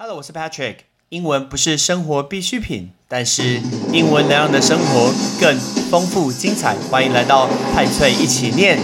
[0.00, 0.76] Hello，我是 Patrick。
[1.08, 3.60] 英文不是生活必需品，但是
[3.92, 5.58] 英文能让你的生活更
[5.90, 6.76] 丰富精彩。
[6.88, 8.78] 欢迎来到派翠一起念。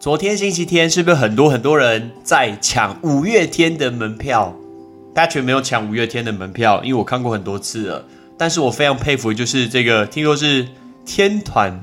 [0.00, 4.56] 昨天星期天是不是很多很多人在抢五月天的门票
[5.16, 8.04] ？Patrick 没有抢五月天的门票，因为我看过很多次了。
[8.36, 10.68] 但是我非常佩服，就是这个听说是
[11.06, 11.82] 天团，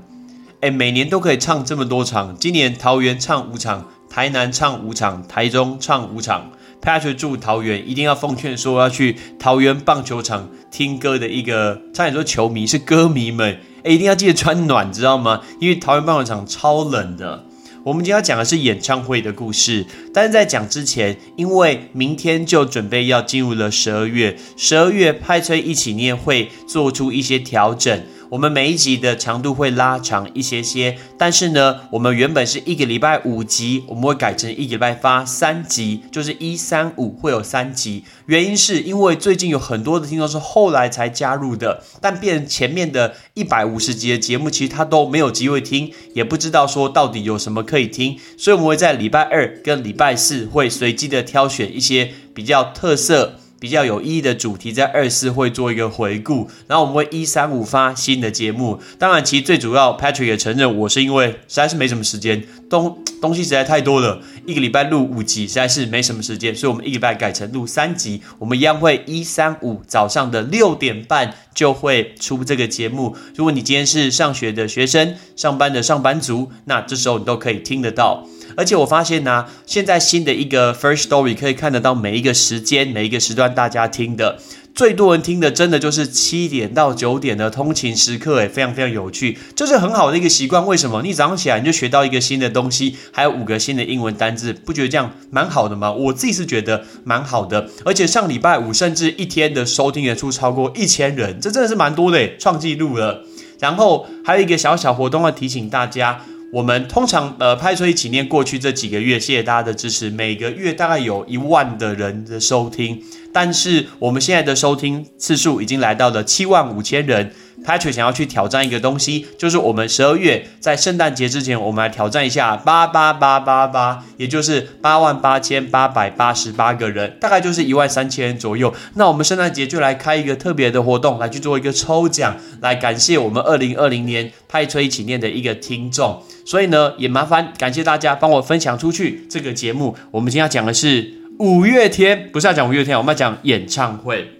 [0.62, 2.38] 哎，每年都可以唱这么多场。
[2.38, 6.52] 今年桃园唱五场，台南唱五场，台中唱五场。
[6.80, 15.42] Patrick 住桃园，一定要奉劝说要去桃园棒球场听歌的一个，差点说球迷是歌迷们，哎，一定要记得穿暖，知道吗？
[15.60, 17.46] 因为桃园棒球场超冷的。
[17.86, 28.02] 我们今天要讲的是演唱会的故事，但是在讲之前，因为明天就准备要进入了十二月，十二月派崔一起念会做出一些调整。
[28.34, 38.04] 我们每一集的长度会拉长一些些，但是呢，我们原本是一个礼拜五集，我们会改成一个礼拜发三集，就是一三五会有三集。
[38.26, 53.36] 原因是因为最近有很多的听众是后来才加入的，但变前面的一百五十集的节目，其实他都没有机会听，也不知道说到底有什么可以听，所以我们会在礼拜二跟礼拜四会随机的挑选一些比较特色。
[53.64, 58.78] 比较有意义的主题，在二四会做一个回顾，然后我们会一三五发新的节目。
[59.00, 68.22] 当然，其实最主要，Patrick 也承认，我是因为实在是没什么时间，东东西实在太多了，一个礼拜录五集实在是没什么时间，所以我们一礼拜改成录三集。
[68.38, 73.16] 我们一样会一三五早上的六点半就会出这个节目。
[73.38, 78.28] 如果你今天是上学的学生、上班的上班族，那这时候你都可以听得到。
[78.56, 84.40] 而且我发现呢，现在新的一个 First Story 可以看得到每一个时间、每一个时段大家听的
[84.76, 90.66] 最多人听的，真的就是七点到九点的通勤时刻，诶，非常非常有趣，这是很好的一个习惯。
[90.66, 91.04] 为什么？
[91.04, 95.92] 你早上起来你就学到一个新的东西，还有五个新的英文单字，不觉得这样蛮好的吗？
[95.92, 97.70] 我自己是觉得蛮好的。
[97.86, 103.24] 而且上礼拜五甚至一天的收听人数超过一千人，这真的是蛮多的，创纪录了。
[103.60, 106.26] 然后还有一个小小活动要提醒大家。
[106.54, 113.02] 我们通常呃拍出一起念过去这几个月，谢谢大家的支持，每个月大概有一万的人的收听，
[113.34, 117.34] 但是我们现在的收听次数已经来到了七万五千人。
[117.64, 128.74] Patrick 想要去挑战一个东西，就是我们十二月在圣诞节之前，我们来挑战一下八八八八八，也就是八万八千八百八十八个人，大概就是一万三千人左右。
[128.96, 136.22] 那我们圣诞节就来开一个特别的活动，来去做一个抽奖，来感谢我们二零二零年派吹一起念的一个听众。
[136.46, 139.96] 所以呢，也麻烦感谢大家帮我分享出去这个节目。
[140.12, 144.32] 我们今天要讲的是五月天，不是要讲五月天，我们要讲演唱会。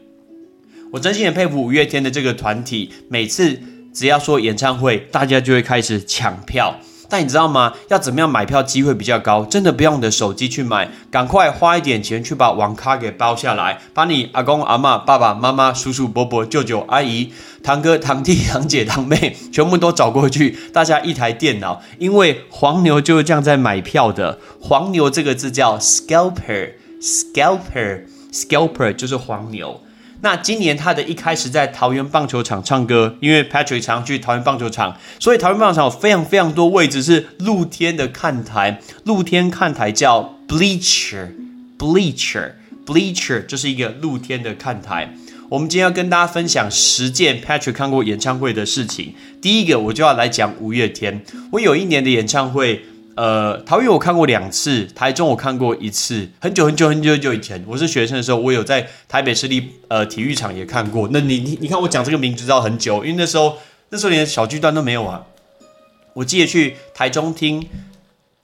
[0.92, 3.60] 我真心很佩服五月天的这个团体，每次
[3.92, 6.76] 只要说演唱会，大家就会开始抢票。
[7.10, 7.74] 但你知道吗？
[7.90, 9.44] 要怎么样买票机会比较高？
[9.46, 17.32] 真的不用你的手机去买，赶快花一点钱去把网卡给包下来，把你阿公阿妈、爸爸妈妈、叔叔伯伯、舅舅阿姨、
[17.64, 21.82] 堂哥堂弟、堂姐堂妹，全部都找过去，大家一台电脑。
[22.00, 24.40] 因为黄牛就是这样在买票的。
[24.60, 29.82] 黄牛这个字叫 scalper scalper，scalper 就是黄牛。
[30.22, 38.80] 那今年他的一开始在桃园棒球场唱歌，因为 Patrick 常去桃园棒球场，所以桃园棒球场有非常非常多位置是露天的看台。
[39.04, 45.14] 露天看台叫 bleacher，bleacher，bleacher 就是一个露天的看台。
[45.50, 49.14] 我们今天要跟大家分享十件 Patrick 看过演唱会的事情。
[49.42, 51.22] 第一个，我就要来讲五月天。
[51.52, 52.86] 我有一年的演唱会。
[53.16, 61.08] 呃，桃园我看过两次，台中我看过一次，很久很久很久很久以前，我是学生的时候，我有在台北市立呃体育场也看过。
[61.12, 63.58] 那你你你看我讲这个名字知道很久，因为那时候
[63.90, 65.26] 那时候连小巨蛋都没有啊。
[66.14, 67.68] 我记得去台中听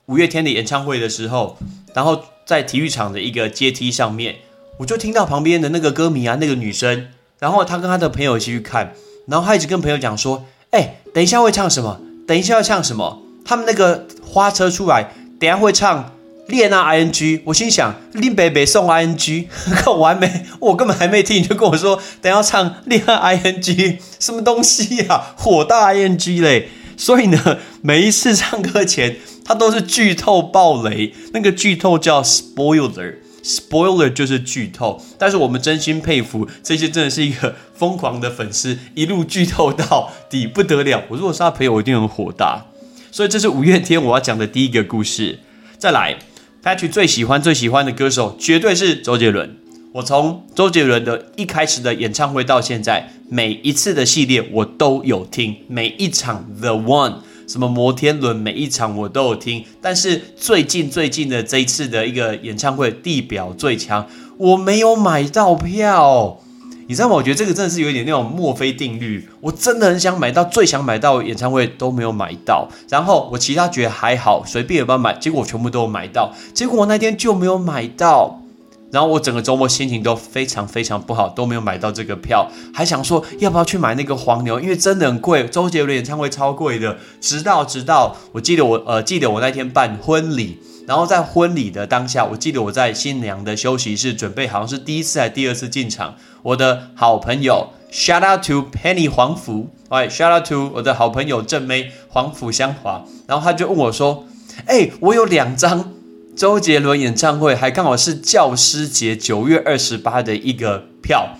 [0.06, 1.58] 五月天的演唱会的时候，
[1.96, 4.36] 然后在体育场的一个阶梯上面，
[4.78, 7.08] 我就听到旁边的那个歌迷啊，那个女生，
[7.40, 8.94] 然后她跟她的朋友一起去看，
[9.26, 12.00] 然后她一直跟朋友讲说：“哎，等一下会唱什么？
[12.28, 16.14] 等一下要唱什么？”他们那个花车出来，等下会唱
[16.46, 25.34] 恋爱 I N G，我心想林北北送 I N G，看 我还没，我根本还没听，你就跟我说等下唱恋爱 I N G，什么东西呀？
[25.36, 26.70] 火大 I N G 嘞！
[26.96, 35.02] 所以呢，每一次唱歌前，他都是剧透爆雷，那个剧透叫 spoiler，spoiler 就是剧透。
[35.18, 41.02] 但是我们真心佩服这些，真的是一个疯狂的粉丝，一路剧透到底不得了。
[41.10, 42.68] 我如果是他朋友，我一定很火大。
[43.12, 45.40] 所以这是五月天我要讲的第一个故事。
[45.78, 46.18] 再来
[46.64, 49.58] ，Patch 最喜欢最喜欢的歌手绝对是周杰伦。
[49.92, 57.16] 我从周杰伦的一开始的演唱会到现在，每一次的系列我都有听，每一场 The One
[57.48, 59.66] 什么摩天轮，每一场我都有听。
[59.82, 64.08] 但是最近最近的这一次的一个演唱会，地表最强，
[64.38, 66.40] 我没有买到票。
[66.90, 67.14] 你知道吗？
[67.14, 69.30] 我觉得这个真的是有一点那种墨菲定律。
[69.42, 72.68] 我真的很想买到，最想买到演唱会都没有买到。
[72.90, 76.34] 然后我其他觉得还好，随便有办法买，结果我全部都买到。
[76.52, 78.42] 结果我那天就没有买到。
[78.90, 86.98] 然后我整个周末心情都非常非常不好，都没有买到这个票，还想说要不要去买那个黄牛，因为真的很贵，周杰伦演唱会超贵的。
[87.22, 90.58] 直到直到我记得我呃记得我那天办婚礼。
[90.90, 96.16] 然后在婚礼的当下，我记得我在新娘的休息室准备，好像是第一次还第二次进场。
[96.42, 103.06] 我的好朋友，shout out to Penny 黄福，哎，shout out to 我的好朋友正妹黄福香华。
[103.28, 104.26] 然后他就问我说
[104.66, 105.92] ：“哎，我有两张
[106.36, 111.36] 周杰伦演唱会，还刚好是教师节九月二十八的一个票，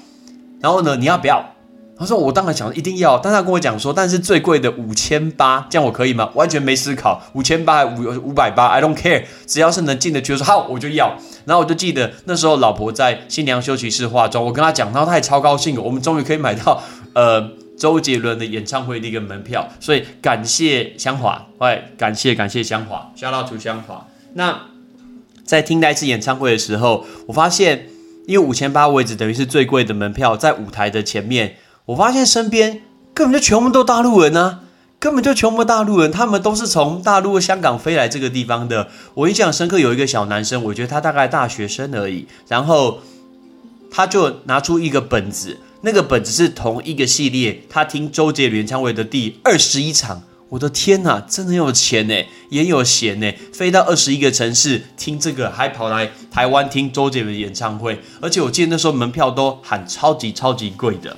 [0.62, 1.56] 然后呢，你要不要？”
[2.00, 6.32] 他说：“我当然想一定要，但他跟我讲说，但是最贵的五千八，这样我可以吗？
[6.34, 11.18] 完全没思考，五千八五五百八，I don't care，只要是能进的去，说好我就要。
[11.44, 16.82] 然后我就记得那时候老婆在新娘休息室化妆，我跟她讲，然后她也超高兴，我们终于可以买到
[17.14, 24.08] 呃周杰伦的演唱会的一个门票，所以感谢香华，喂，感谢感谢香华，shout out to 香华。
[24.36, 24.58] 那
[25.44, 27.88] 在听那次演唱会的时候，我发现
[28.26, 31.56] 因为五千八位置等于是最贵的门票，在舞台的前面。”
[31.90, 32.84] 我发现身边
[33.16, 34.60] 根本就全部都大陆人啊，
[35.00, 38.90] 根本就全部大陆人，他们都是从大陆、香港飞来这个地方的。
[39.16, 43.00] 我印象深刻，有一个小男生，我觉得他大概大学生而已，然后
[43.90, 50.22] 他就拿出一个本子，那个本子是同一个系列，他听周杰伦演唱会的第二十一场。
[50.50, 52.14] 我的天呐，真的有钱呢，
[52.50, 61.18] 也有闲呢，飞到二十一个城市听这个，还跑来台湾听周杰伦演唱会，而且我记得那时候门票都喊超级超级贵的。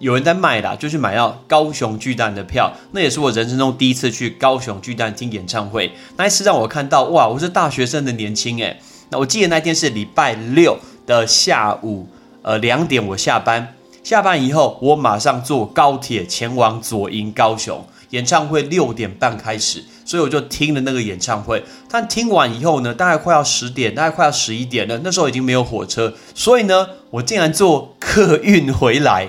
[0.00, 5.92] 有人在卖啦，就去买到高雄巨蛋的票，那也是我人生中第一次去高雄巨蛋听演唱会。
[6.16, 8.80] 那一次让我看到，哇，我是大学生的年轻诶。
[9.10, 12.08] 那我记得那天是礼拜六的下午，
[12.40, 21.62] 呃，两点我下班，下班以后我马上坐高铁前往左营高雄，演唱会六点半开始，所以我就听了那个演唱会。
[21.90, 29.28] 但听完以后呢，大概快要十点，大概快要十一点了，那时候已经没有火车，所以呢，我竟然坐客运回来。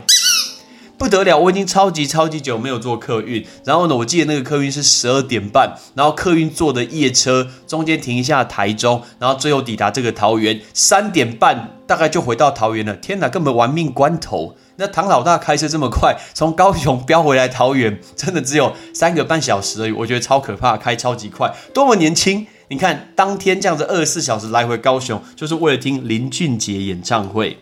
[1.02, 1.36] 不得了！
[1.36, 12.96] 我已经超级超级久没有坐客运，然后呢，我记得那个客运是十二点半，然后客运坐的夜车中间停一下台中，然后最后抵达这个桃园，三点半大概就回到桃园了。
[12.98, 14.56] 天哪，根本玩命关头！
[14.76, 22.46] 那唐老大开车这么快，从高雄飙回来桃园，真的只有三个半小时而已，我觉得超可怕，开超级快，多么年轻！
[22.68, 27.58] 你看，当天这样子二十四小时来回高雄，就是为了听林俊杰演唱会。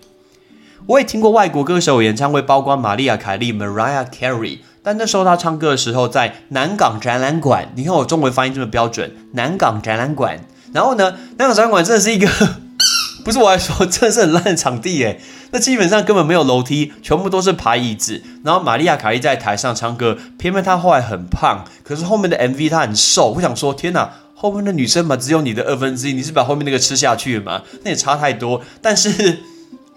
[0.90, 7.72] 我也听过外国歌手演唱会，包括玛丽亚·凯莉 （Mariah Carey），但那时候她唱歌的时候在南港展览馆。
[7.76, 10.40] 你看我中文发音这么标准，南港展览馆。
[10.74, 12.28] 然后呢，南港展览馆真的是一个，
[13.24, 15.22] 不是我来说，真的是很烂的场地诶。
[15.52, 18.24] 那基本上根本没有楼梯，全部都是排椅子。
[18.44, 23.34] 然后玛丽亚·凯莉在台上唱歌，偏偏她后来很胖，可是后面的 MV 她很瘦。
[23.34, 27.62] 我想说，天哪，后面的女生嘛，只有你的二分之一，你是把后面那个吃下去了吗？
[27.84, 28.64] 那也差太多。
[28.82, 29.38] 但是。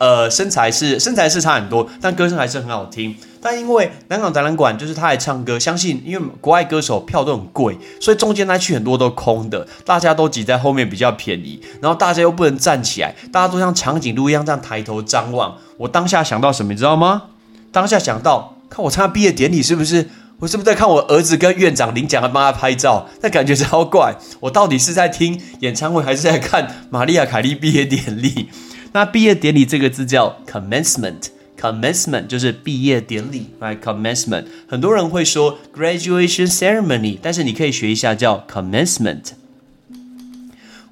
[0.02, 3.14] 呃，身材是身材是差很多，但歌声还是很好听。
[3.40, 11.62] 但因为南港展览馆就是他来唱歌，相信因为国外歌手票都很贵，所以中间那区很多都空的，大家都挤在后面比较便宜。
[11.80, 15.56] 然后大家又不能站起来，大家都像长颈鹿一样这样抬头张望。
[15.76, 17.22] 我当下想到什么，你知道吗？
[17.70, 20.08] 当下想到，看我参加毕业典礼是不是？
[20.40, 23.06] 我是不是在看我儿子跟院长领奖，还帮他拍照？
[23.20, 24.16] 那感觉超怪。
[24.40, 28.48] 我到底是在听演唱会，还是在看玛丽亚凯莉毕业典礼？
[28.92, 39.32] 那毕业典礼这个字叫 commencement，commencement 就是毕业典礼，right？commencement 很多人会说 graduation ceremony，但是你可以学一下叫 commencement。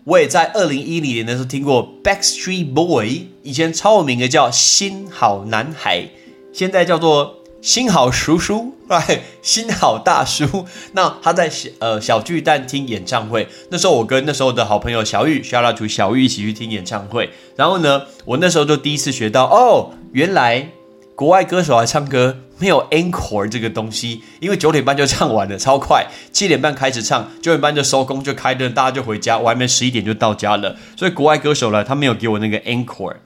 [0.04, 6.08] 我也在二零一零年的时候听过 Backstreet Boy，以前超有名的叫新好男孩，
[6.54, 10.66] 现在叫做新好叔叔， 哎，新好大叔。
[10.92, 17.30] 那他在小呃小巨蛋听演唱会，那时候我跟那时候的好朋友小玉，小拉图小玉一起去听演唱会。
[17.56, 20.70] 然后呢，我那时候就第一次学到，哦，原来
[21.14, 30.74] 国外歌手来唱歌没有 encore 这个东西，因为九点半就唱完了，超快，七点半开始唱，九点半就收工就开灯，大家就回家，我还没十一点就到家了。
[30.96, 33.16] 所以国外歌手呢，他没有给我那个 encore。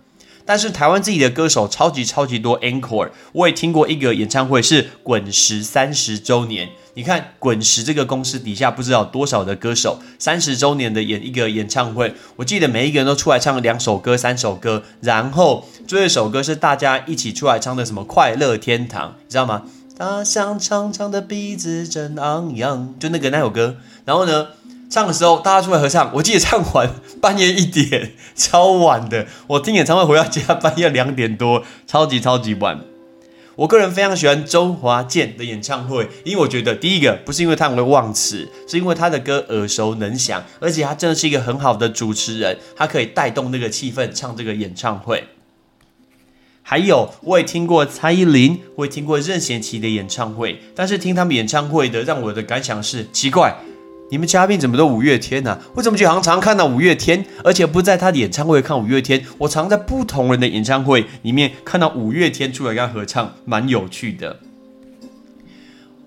[0.46, 6.68] 但是台湾自己的歌手超级超级多，encore，我也听过一个演唱会是滚石三十周年。
[6.96, 19.62] 你看滚石这个公司底下不知道多少的歌手，三十周年的演一个演唱会，我记得每一个人都出来唱两首歌、三首歌，然后最后一首歌是大家一起出来唱的什么快乐天堂，你知道吗？
[19.96, 24.48] 大象长长的鼻子真昂扬，就那个那首歌，然后呢？
[24.91, 26.11] 唱的时候，大家出来合唱。
[26.14, 26.88] 我记得唱完
[27.21, 29.26] 半夜一点，超晚的。
[29.49, 32.81] 我听演唱会回到家半夜两点多，超级超级晚。
[33.57, 45.25] 我个人非常喜欢周华健的演唱会，因为我觉得第一个不是因为他很会忘词，是因为他的歌耳熟能详，而且他真的是一个很好的主持人，他可以带动那个气氛唱这个演唱会。
[46.62, 53.57] 还有，我也听过蔡依林，我也听过任贤齐的演唱会，但是听他们演唱会的，让我的感想是奇怪。
[54.14, 55.59] 你们嘉宾怎么都五月天呢？
[55.75, 64.38] 我怎么觉得好像常看到五月天，而且不在他的演唱会看五月天，我常在不同人的演唱会里面看到五月天出来跟他合唱，蛮有趣的。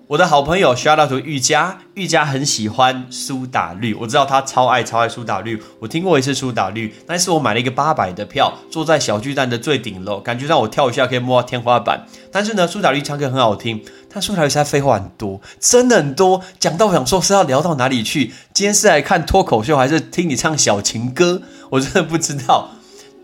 [0.06, 5.62] 我的好朋友 shout out to 玉佳，玉佳很喜欢苏打绿，我知道他超爱超爱苏打绿。
[5.80, 12.06] 我听过一次苏打绿，那是我买了一个八百的票，坐在小巨蛋的最顶楼，感觉让我跳一下可以摸到天花板。
[12.32, 18.32] 但是呢，苏打绿唱歌很好听，他苏打绿实在废话很多，真的很多，讲到我想说是要聊到哪里去？
[18.54, 21.42] 今天是来看脱口秀还是听你唱小情歌？
[21.70, 22.70] 我真的不知道。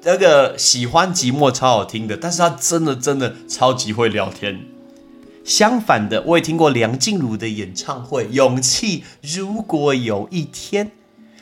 [0.03, 4.61] 那个喜欢寂寞超好听的，但是他真的真的超级会聊天。
[5.43, 9.01] 相反的，我也听过梁静茹的演唱会，《勇气》。
[9.39, 10.91] 如果有一天，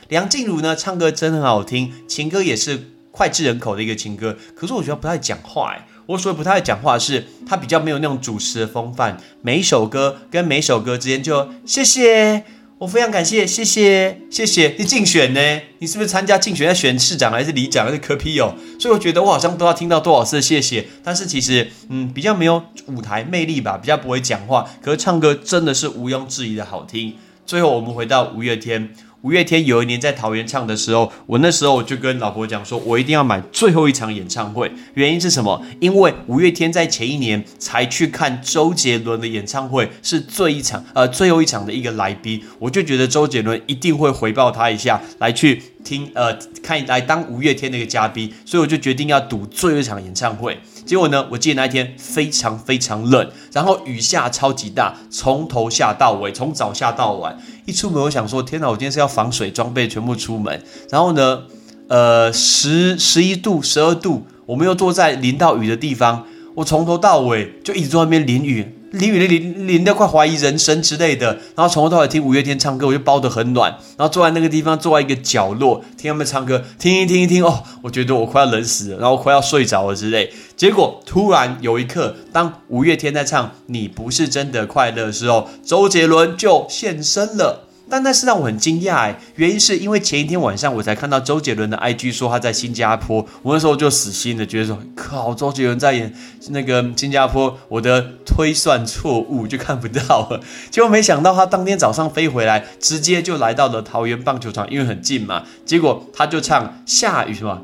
[0.08, 4.36] 梁静茹呢唱歌真的很好听，情歌也是脍炙人口的一个情歌。
[4.54, 12.44] 可是我觉得不太讲话，哎，我所谓不太讲话，是他比较没有那种主持的风范，每一首歌跟每首歌之间就谢谢。
[12.78, 15.60] 我非常感谢，谢谢，谢谢你竞选呢？
[15.78, 18.56] 你是不是参加竞选，在选市长还是里长还是科批哦？
[18.80, 27.14] 所以我觉得我好像都要听到多少次谢谢，但是其实嗯比较没有舞台魅力吧，比较不会讲话，可是唱歌真的是毋庸置疑的好听。
[27.46, 28.92] 最后我们回到五月天。
[29.22, 34.70] 五月天有一年在桃园唱的时候，我那时候我就跟老婆讲说，我一定要买最后一场演唱会。
[34.94, 35.64] 原因是什么？
[35.78, 50.58] 因为五月天在前一年才去看周杰伦的演唱会，是最一场呃最后一场的一个来宾，我就觉得周杰伦一定会回报他一下，来去听呃看来当五月天的一个嘉宾，所以我就决定要赌最后一场演唱会。
[50.84, 51.26] 结果呢？
[51.30, 57.38] 我记得那一天非常非常冷，然后雨下超级大，从头下到尾，从早下到晚。
[57.64, 58.68] 一出门，我想说：天哪！
[58.68, 60.62] 我今天是要防水装备全部出门。
[60.90, 61.44] 然后呢，
[61.88, 66.26] 呃，十十一度、十二度，我们又坐在淋到雨的地方。
[66.56, 68.74] 我从头到尾就一直在外面淋雨。
[68.92, 80.32] 淋雨淋淋淋的快怀疑人生之类的，然后从头到尾听五月天唱歌，我就包得很暖，然后坐在那个地方，坐在一个角落听他们唱歌，听一听一听哦，我觉得我快要冷死了，然后快要睡着了之类。
[80.56, 87.68] 结果突然有一刻，当五月天在唱《你不是真的快乐》的时候，周杰伦就现身了。
[87.92, 96.10] 但那是让我很惊讶哎，原因是因为前一天晚上我才看到周杰伦的 IG 说他在新加坡，我那时候就死心了，觉得说靠，周杰伦在演
[96.48, 100.40] 那个新加坡，我的推算错误就看不到了。
[100.72, 105.42] 结果没想到他当天早上飞回来，直接就来到了桃园棒球场，因为很近嘛。
[105.66, 107.60] 结果他就唱下雨是吧？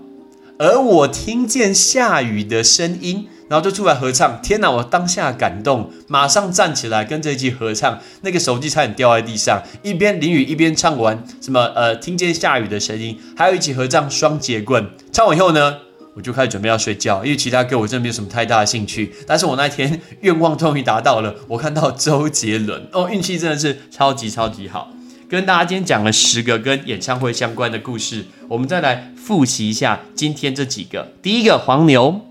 [0.58, 3.28] 而我听见下雨的声音。
[3.48, 4.70] 然后就出来合唱，天哪！
[4.70, 7.98] 我当下感动，马上站起来跟这一起合唱。
[8.20, 11.24] 那个手机差点掉在地上，一边淋雨一边唱完。
[11.40, 14.90] 什么呃，听见下雨的声音，还有一起合唱双节棍。
[15.10, 15.78] 唱完以后呢，
[16.14, 19.14] 我就开始准备要睡觉，因为其他歌我真的没有什么太大的兴趣。
[19.26, 24.92] 但是我那天愿望终于达到了，我看到周杰伦哦，运气真的是超级超级好。
[25.30, 31.12] 跟大家今天讲了十个跟演唱会相关的故事，我们再来复习一下今天这几个。
[31.22, 32.27] 第一个黄牛。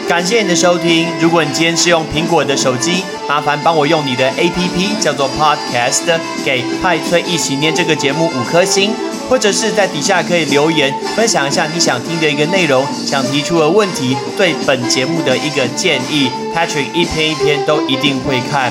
[0.08, 1.06] 感谢你的收听。
[1.20, 8.90] 如果你今天是用苹果的手机，麻烦帮我用你的 APP 叫做 Podcast，给派崔一起念这个节目五颗星，
[9.30, 18.70] 或者是在底下可以留言分享一下你想听的一个内容，想提出的问题，对本节目的一个建议，Patrick 一篇一篇都一定会看。